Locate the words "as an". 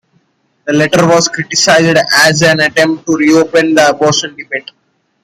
2.23-2.59